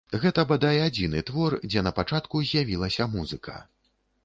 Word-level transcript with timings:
Гэта, 0.21 0.45
бадай, 0.51 0.79
адзіны 0.85 1.21
твор, 1.27 1.57
дзе 1.67 1.85
напачатку 1.89 2.43
з'явілася 2.49 3.11
музыка. 3.15 3.63